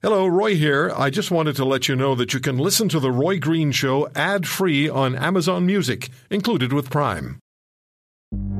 [0.00, 0.92] Hello, Roy here.
[0.96, 3.72] I just wanted to let you know that you can listen to The Roy Green
[3.72, 7.40] Show ad free on Amazon Music, included with Prime.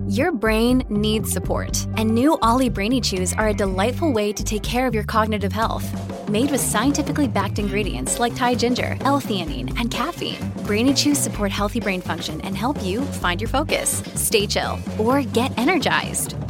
[0.09, 4.65] Your brain needs support, and new OLLY Brainy Chews are a delightful way to take
[4.65, 5.87] care of your cognitive health.
[6.29, 11.79] Made with scientifically backed ingredients like Thai ginger, L-theanine, and caffeine, Brainy Chews support healthy
[11.79, 16.35] brain function and help you find your focus, stay chill, or get energized.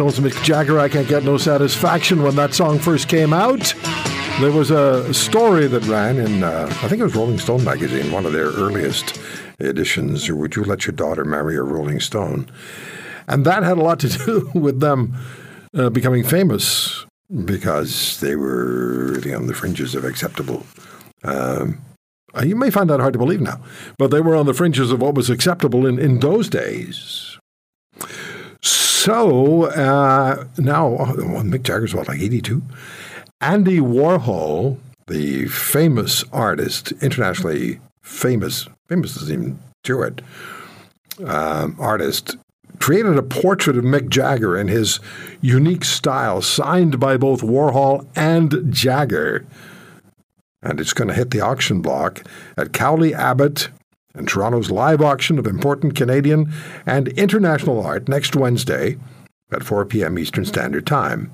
[0.00, 2.22] Stones Mick Jagger, I Can't Get No Satisfaction.
[2.22, 3.74] When that song first came out,
[4.40, 8.10] there was a story that ran in, uh, I think it was Rolling Stone magazine,
[8.10, 9.20] one of their earliest
[9.58, 10.32] editions.
[10.32, 12.50] Would you let your daughter marry a Rolling Stone?
[13.28, 15.18] And that had a lot to do with them
[15.74, 17.04] uh, becoming famous
[17.44, 20.64] because they were really on the fringes of acceptable.
[21.24, 21.82] Um,
[22.42, 23.60] you may find that hard to believe now,
[23.98, 27.29] but they were on the fringes of what was acceptable in, in those days.
[29.02, 32.60] So uh, now, well, Mick Jagger's what, like 82?
[33.40, 40.20] Andy Warhol, the famous artist, internationally famous, famous doesn't even do it,
[41.24, 42.36] um, artist,
[42.78, 45.00] created a portrait of Mick Jagger in his
[45.40, 49.46] unique style, signed by both Warhol and Jagger.
[50.62, 52.22] And it's going to hit the auction block
[52.58, 53.70] at Cowley Abbott
[54.14, 56.52] and Toronto's live auction of important Canadian
[56.86, 58.96] and international art next Wednesday
[59.52, 60.18] at 4 p.m.
[60.18, 61.32] Eastern Standard Time.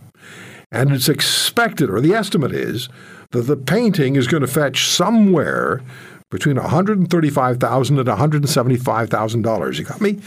[0.72, 2.88] And it's expected, or the estimate is,
[3.30, 5.82] that the painting is going to fetch somewhere
[6.30, 9.78] between $135,000 and $175,000.
[9.78, 10.18] You got me?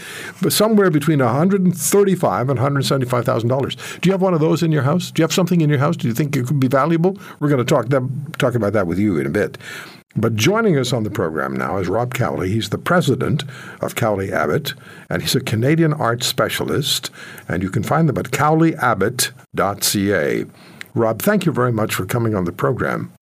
[0.42, 4.00] But somewhere between $135,000 and $175,000.
[4.02, 5.12] Do you have one of those in your house?
[5.12, 5.98] Do you have something in your house?
[5.98, 7.18] Do you think it could be valuable?
[7.40, 9.58] We're going to talk, them, talk about that with you in a bit.
[10.16, 12.50] But joining us on the program now is Rob Cowley.
[12.50, 13.44] He's the president
[13.80, 14.74] of Cowley Abbott,
[15.10, 17.12] and he's a Canadian art specialist.
[17.48, 20.46] And you can find them at cowleyabbott.ca.
[20.96, 23.14] Rob, thank you very much for coming on the program.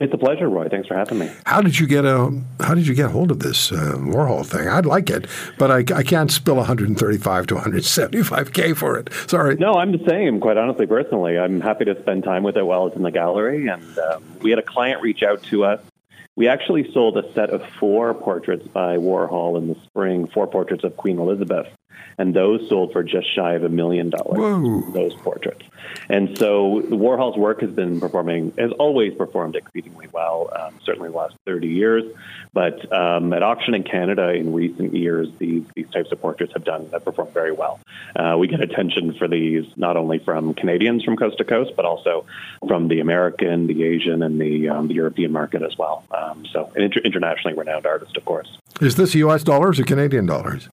[0.00, 0.66] It's a pleasure, Roy.
[0.70, 1.30] Thanks for having me.
[1.44, 4.66] How did you get a How did you get hold of this uh, Warhol thing?
[4.66, 5.26] I'd like it,
[5.58, 9.10] but I, I can't spill 135 to 175k for it.
[9.28, 9.56] Sorry.
[9.56, 10.40] No, I'm the same.
[10.40, 13.68] Quite honestly, personally, I'm happy to spend time with it while it's in the gallery.
[13.68, 15.80] And um, we had a client reach out to us.
[16.40, 20.84] We actually sold a set of four portraits by Warhol in the spring, four portraits
[20.84, 21.66] of Queen Elizabeth,
[22.18, 24.92] and those sold for just shy of a million dollars.
[24.92, 25.64] Those portraits.
[26.08, 31.16] And so Warhol's work has been performing, has always performed exceedingly well, um, certainly the
[31.16, 32.04] last 30 years.
[32.52, 36.64] But um, at auction in Canada in recent years, these, these types of portraits have
[36.64, 37.80] done, have performed very well.
[38.16, 41.84] Uh, we get attention for these not only from Canadians from coast to coast, but
[41.84, 42.26] also
[42.66, 46.04] from the American, the Asian, and the, um, the European market as well.
[46.10, 48.58] Um, so an inter- internationally renowned artist, of course.
[48.80, 49.44] Is this U.S.
[49.44, 50.68] dollars or Canadian dollars?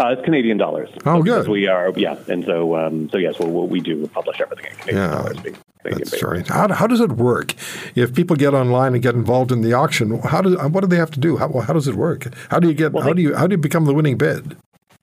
[0.00, 0.88] Uh, it's Canadian dollars.
[1.04, 1.48] Oh, Because good.
[1.52, 4.96] We are, yeah, and so, um, so yes, well, we do publish everything in Canadian
[5.04, 5.40] Yeah, dollars.
[5.40, 6.46] being- That's right.
[6.48, 7.54] How, how does it work?
[7.94, 10.96] If people get online and get involved in the auction, how do what do they
[10.96, 11.36] have to do?
[11.38, 12.26] How, how does it work?
[12.50, 12.92] How do you get?
[12.92, 14.56] Well, how they- do you how do you become the winning bid?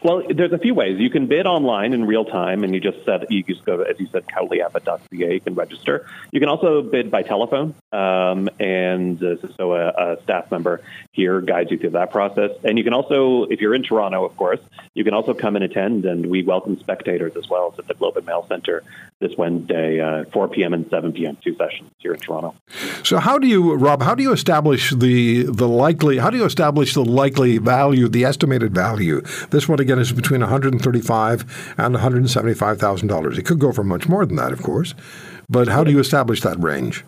[0.03, 0.99] Well, there's a few ways.
[0.99, 3.99] You can bid online in real time, and you just said you just go as
[3.99, 5.33] you said, cowleyabbott.ca.
[5.33, 6.05] You can register.
[6.31, 10.81] You can also bid by telephone, um, and uh, so a, a staff member
[11.13, 12.51] here guides you through that process.
[12.63, 14.59] And you can also, if you're in Toronto, of course,
[14.93, 17.73] you can also come and attend, and we welcome spectators as well.
[17.79, 18.83] At the Globe and Mail Center
[19.19, 20.73] this Wednesday, uh, 4 p.m.
[20.73, 21.37] and 7 p.m.
[21.43, 22.55] Two sessions here in Toronto.
[23.03, 24.01] So how do you, Rob?
[24.01, 26.17] How do you establish the the likely?
[26.17, 29.21] How do you establish the likely value, the estimated value?
[29.49, 33.07] This one again is between one hundred and thirty-five and one hundred and seventy-five thousand
[33.07, 33.37] dollars.
[33.37, 34.93] It could go for much more than that, of course.
[35.49, 37.03] But how do you establish that range?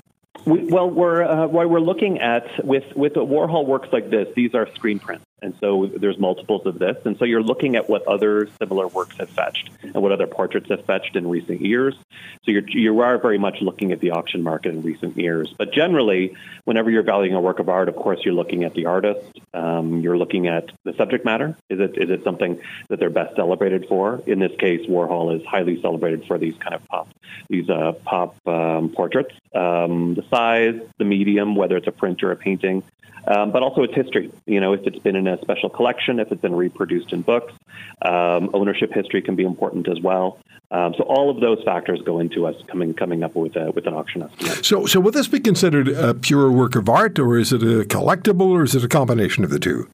[0.46, 4.28] We, well, we're uh, we're looking at with with Warhol works like this.
[4.36, 5.26] These are screen prints.
[5.42, 6.98] And so there's multiples of this.
[7.06, 10.70] And so you're looking at what other similar works have fetched and what other portraits
[10.70, 11.96] have fetched in recent years.
[12.44, 15.54] So you're, you are very much looking at the auction market in recent years.
[15.58, 18.86] But generally, whenever you're valuing a work of art, of course, you're looking at the
[18.86, 19.40] artist.
[19.54, 21.58] Um, you're looking at the subject matter.
[21.70, 24.22] Is it is it something that they're best celebrated for?
[24.26, 27.10] In this case, Warhol is highly celebrated for these kind of pop
[27.50, 29.34] these uh, pop um, portraits.
[29.54, 32.84] Um, the size, the medium, whether it's a print or a painting,
[33.28, 34.32] um, but also its history.
[34.46, 37.54] You know, if it's been in a special collection, if it's been reproduced in books,
[38.02, 40.40] um, ownership history can be important as well.
[40.72, 43.88] Um, so all of those factors go into us coming coming up with a, with
[43.88, 44.66] an auction estimate.
[44.66, 47.86] So, so would this be considered a pure work of art, or is it a
[47.86, 49.90] collectible, or is it a combination of the two?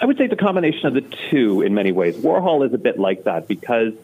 [0.00, 2.16] I would say the combination of the two in many ways.
[2.16, 3.94] Warhol is a bit like that because,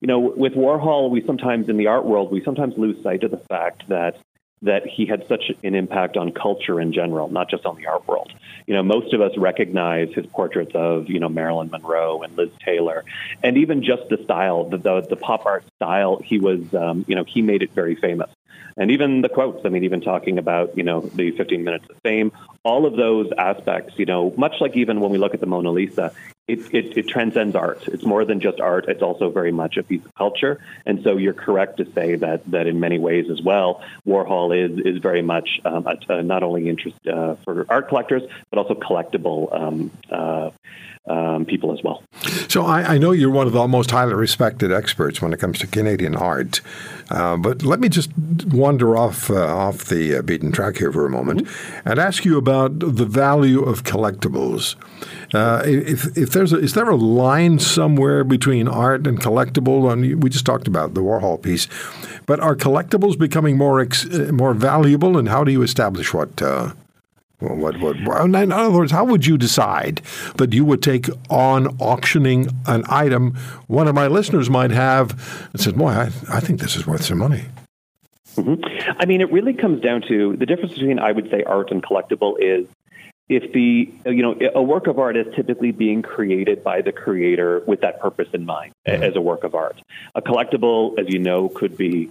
[0.00, 3.30] you know, with Warhol, we sometimes in the art world we sometimes lose sight of
[3.30, 4.16] the fact that
[4.62, 8.06] that he had such an impact on culture in general, not just on the art
[8.06, 8.32] world.
[8.66, 12.50] You know, most of us recognize his portraits of, you know, Marilyn Monroe and Liz
[12.64, 13.04] Taylor,
[13.42, 16.20] and even just the style, the the, the pop art style.
[16.24, 18.30] He was, um, you know, he made it very famous.
[18.76, 21.96] And even the quotes, I mean, even talking about, you know, the 15 minutes of
[22.02, 22.32] fame,
[22.62, 25.70] all of those aspects, you know, much like even when we look at the Mona
[25.70, 26.14] Lisa,
[26.48, 27.86] it, it, it, transcends art.
[27.86, 28.86] It's more than just art.
[28.88, 30.60] It's also very much a piece of culture.
[30.84, 34.78] And so you're correct to say that, that in many ways as well, Warhol is,
[34.84, 38.74] is very much um, a, a not only interest uh, for art collectors, but also
[38.74, 40.50] collectible um, uh,
[41.08, 42.02] um, people as well.
[42.48, 45.58] So I, I, know you're one of the most highly respected experts when it comes
[45.60, 46.60] to Canadian art,
[47.10, 48.10] uh, but let me just
[48.46, 51.88] wander off uh, off the uh, beaten track here for a moment mm-hmm.
[51.88, 54.76] and ask you about the value of collectibles.
[55.34, 59.92] Uh, if, there's a, is there a line somewhere between art and collectible?
[59.92, 61.68] And we just talked about the Warhol piece,
[62.26, 65.16] but are collectibles becoming more ex, uh, more valuable?
[65.16, 66.72] And how do you establish what uh,
[67.38, 70.00] what, what, in other words, how would you decide
[70.36, 73.34] that you would take on auctioning an item
[73.66, 77.02] one of my listeners might have and said, boy, I, I think this is worth
[77.02, 77.46] some money?
[78.36, 78.92] Mm-hmm.
[78.98, 81.82] I mean, it really comes down to the difference between, I would say, art and
[81.82, 82.66] collectible is
[83.28, 87.62] if the you know a work of art is typically being created by the creator
[87.66, 89.02] with that purpose in mind mm-hmm.
[89.02, 89.80] as a work of art
[90.14, 92.10] a collectible as you know could be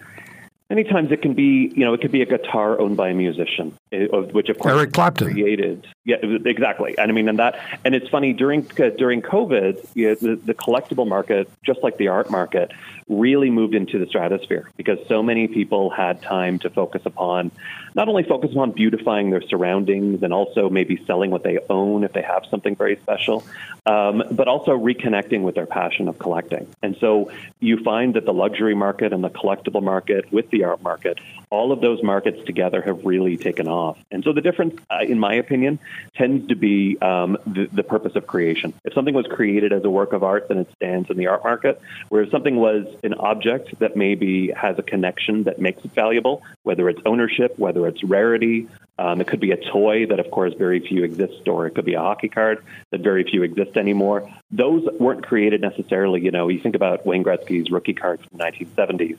[0.72, 3.14] Many times it can be, you know, it could be a guitar owned by a
[3.14, 5.88] musician, eh, which of course Eric Clapton created.
[6.06, 6.98] Yeah, exactly.
[6.98, 10.36] And I mean, and that, and it's funny during uh, during COVID, you know, the,
[10.36, 12.72] the collectible market, just like the art market,
[13.08, 17.52] really moved into the stratosphere because so many people had time to focus upon
[17.94, 22.14] not only focus upon beautifying their surroundings and also maybe selling what they own if
[22.14, 23.44] they have something very special,
[23.86, 26.68] um, but also reconnecting with their passion of collecting.
[26.82, 30.82] And so you find that the luxury market and the collectible market with the art
[30.82, 31.20] market,
[31.52, 33.98] all of those markets together have really taken off.
[34.10, 35.80] And so the difference, uh, in my opinion,
[36.16, 38.74] tends to be um, the, the purpose of creation.
[38.86, 41.44] If something was created as a work of art, then it stands in the art
[41.44, 41.82] market.
[42.10, 46.88] Whereas something was an object that maybe has a connection that makes it valuable, whether
[46.90, 50.80] it's ownership, whether it's rarity, um, it could be a toy that, of course, very
[50.80, 54.32] few exist, or it could be a hockey card that very few exist anymore.
[54.52, 56.22] Those weren't created necessarily.
[56.22, 59.18] You know, you think about Wayne Gretzky's rookie card from the 1970s.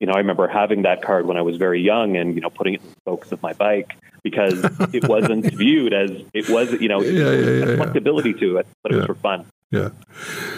[0.00, 2.50] You know, I remember having that card when I was very young, and you know,
[2.50, 4.64] putting it in the spokes of my bike because
[4.94, 6.72] it wasn't viewed as it was.
[6.72, 9.46] You know, yeah, yeah, yeah, flexibility to it, but it was for fun.
[9.72, 9.90] Yeah.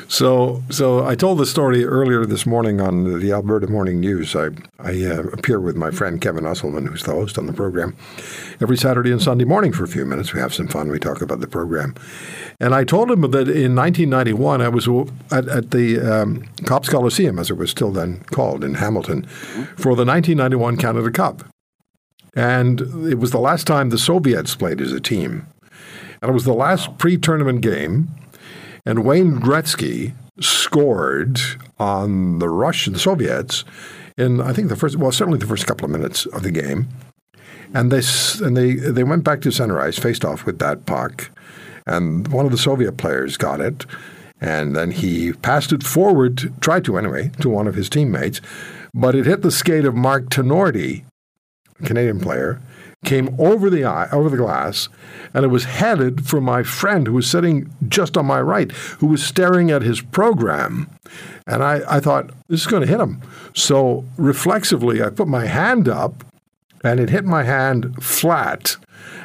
[0.09, 4.35] So, so I told the story earlier this morning on the Alberta Morning News.
[4.35, 4.49] I,
[4.79, 7.95] I uh, appear with my friend Kevin Usselman, who's the host on the program,
[8.63, 10.33] every Saturday and Sunday morning for a few minutes.
[10.33, 10.89] We have some fun.
[10.89, 11.95] We talk about the program.
[12.59, 14.89] And I told him that in 1991, I was
[15.31, 19.25] at, at the um, Copps Coliseum, as it was still then called, in Hamilton,
[19.77, 21.45] for the 1991 Canada Cup.
[22.35, 25.47] And it was the last time the Soviets played as a team.
[26.23, 28.09] And it was the last pre tournament game
[28.85, 31.39] and Wayne Gretzky scored
[31.79, 33.65] on the Russian Soviets
[34.17, 36.89] in I think the first well certainly the first couple of minutes of the game.
[37.75, 38.03] And they
[38.45, 41.31] and they they went back to ice, faced off with that puck,
[41.87, 43.87] and one of the Soviet players got it,
[44.41, 48.43] and then he passed it forward, tried to anyway, to one of his teammates,
[48.93, 51.05] but it hit the skate of Mark Tinordi,
[51.83, 52.61] Canadian player,
[53.05, 54.89] came over the eye, over the glass,
[55.35, 59.09] and it was headed for my friend who was sitting just on my right, who
[59.09, 60.89] was staring at his program.
[61.47, 63.21] And I, I thought, this is going to hit him.
[63.55, 66.25] So reflexively, I put my hand up,
[66.85, 68.77] and it hit my hand flat.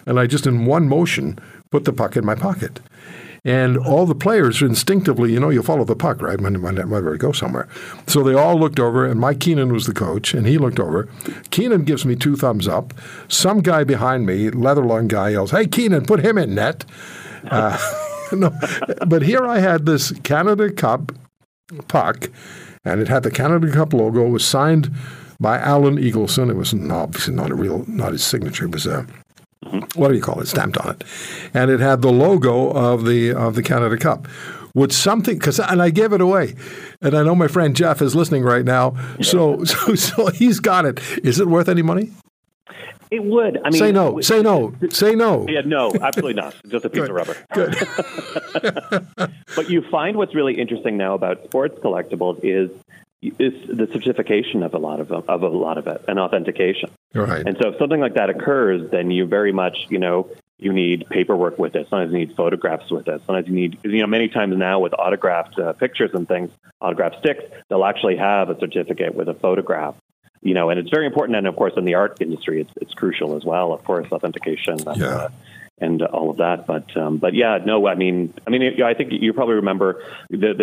[0.06, 1.38] And I just, in one motion,
[1.70, 2.80] put the puck in my pocket.
[3.48, 7.20] And all the players instinctively, you know, you follow the puck, right, when, whenever it
[7.20, 7.70] goes somewhere.
[8.06, 11.08] So they all looked over, and Mike Keenan was the coach, and he looked over.
[11.50, 12.94] Keenan gives me two thumbs up.
[13.30, 16.84] Some guy behind me, leather lung guy, yells, Hey, Keenan, put him in net.
[17.50, 17.78] Uh,
[18.34, 18.52] no,
[19.08, 21.14] but here I had this Canada Cup
[21.88, 22.30] puck,
[22.84, 24.26] and it had the Canada Cup logo.
[24.26, 24.92] It was signed
[25.40, 26.50] by Alan Eagleson.
[26.50, 28.66] It was obviously not a real, not his signature.
[28.66, 29.08] It was a
[29.96, 30.48] what do you call it?
[30.48, 31.04] Stamped on it,
[31.54, 34.28] and it had the logo of the of the Canada Cup.
[34.74, 36.56] Would something because and I gave it away,
[37.02, 38.96] and I know my friend Jeff is listening right now.
[39.22, 41.00] So so so he's got it.
[41.24, 42.12] Is it worth any money?
[43.10, 43.58] It would.
[43.64, 44.20] I mean, Say no.
[44.20, 44.76] Say no.
[44.90, 45.46] Say no.
[45.48, 46.56] Yeah, no, absolutely not.
[46.68, 47.38] Just a piece of rubber.
[47.54, 47.76] Good.
[49.56, 52.70] But you find what's really interesting now about sports collectibles is
[53.22, 56.92] is the certification of a lot of of a lot of it and authentication.
[57.14, 57.46] Right.
[57.46, 61.06] And so if something like that occurs, then you very much, you know, you need
[61.10, 61.88] paperwork with it.
[61.90, 63.22] Sometimes you need photographs with it.
[63.26, 67.20] Sometimes you need, you know, many times now with autographed uh, pictures and things, autographed
[67.20, 69.96] sticks, they'll actually have a certificate with a photograph.
[70.42, 71.38] You know, and it's very important.
[71.38, 73.74] And of course, in the art industry, it's, it's crucial as well.
[73.74, 74.78] Of course, authentication.
[74.96, 75.06] Yeah.
[75.06, 75.30] uh,
[75.80, 79.12] and all of that, but um, but yeah, no, I mean, I mean, I think
[79.12, 80.54] you probably remember the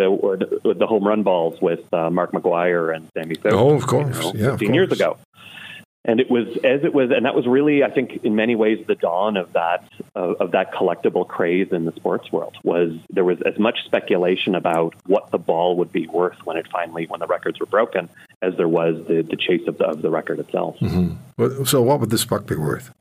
[0.64, 3.54] the, the home run balls with uh, Mark McGwire and Sammy Sosa.
[3.54, 4.16] Oh, of course.
[4.16, 5.18] you know, Yeah, of 15 years ago.
[6.06, 8.84] And it was as it was, and that was really, I think, in many ways,
[8.86, 12.56] the dawn of that of, of that collectible craze in the sports world.
[12.62, 16.66] Was there was as much speculation about what the ball would be worth when it
[16.70, 18.10] finally, when the records were broken,
[18.42, 20.76] as there was the, the chase of the, of the record itself.
[21.38, 22.92] Well, So what would this puck be worth?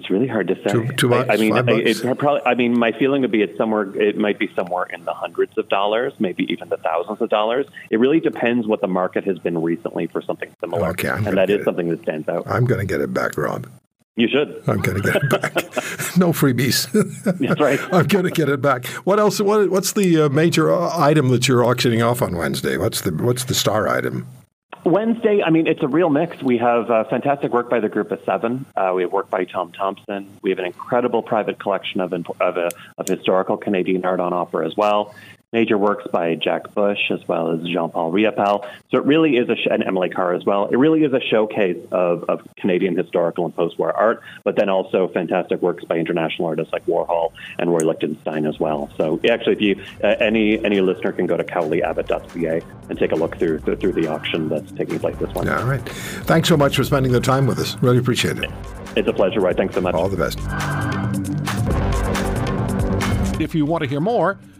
[0.00, 0.72] It's really hard to say.
[0.72, 1.66] Two- two I, I mean, it,
[2.02, 2.18] bucks?
[2.18, 2.40] probably.
[2.46, 3.94] I mean, my feeling would be it's somewhere.
[4.00, 7.66] It might be somewhere in the hundreds of dollars, maybe even the thousands of dollars.
[7.90, 11.36] It really depends what the market has been recently for something similar, Okay, I'm and
[11.36, 11.64] that is it.
[11.64, 12.44] something that stands out.
[12.46, 13.66] I'm going to get it back, Rob.
[14.16, 14.62] You should.
[14.66, 15.54] I'm going to get it back.
[16.16, 16.90] no freebies.
[17.38, 17.78] That's right.
[17.92, 18.86] I'm going to get it back.
[19.04, 19.38] What else?
[19.38, 22.78] What, what's the uh, major uh, item that you're auctioning off on Wednesday?
[22.78, 24.26] What's the What's the star item?
[24.84, 26.42] Wednesday, I mean, it's a real mix.
[26.42, 28.64] We have uh, fantastic work by the group of seven.
[28.76, 30.38] Uh, we have work by Tom Thomson.
[30.42, 34.62] We have an incredible private collection of, of, uh, of historical Canadian art on offer
[34.62, 35.14] as well.
[35.52, 38.64] Major works by Jack Bush as well as Jean Paul Riopelle.
[38.92, 40.68] So it really is a, sh- and Emily Carr as well.
[40.68, 44.68] It really is a showcase of, of Canadian historical and post war art, but then
[44.68, 48.90] also fantastic works by international artists like Warhol and Roy Lichtenstein as well.
[48.96, 53.16] So actually, if you, uh, any, any listener can go to cowleyabbott.ca and take a
[53.16, 55.48] look through, through the auction that's taking place this one.
[55.48, 55.82] All right.
[56.26, 57.76] Thanks so much for spending the time with us.
[57.82, 58.48] Really appreciate it.
[58.94, 59.52] It's a pleasure, Roy.
[59.54, 59.96] Thanks so much.
[59.96, 60.38] All the best.
[63.40, 64.38] If you want to hear more,